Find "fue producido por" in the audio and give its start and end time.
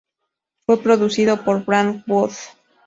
0.65-1.63